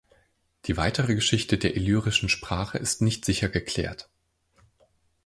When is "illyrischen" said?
1.75-2.27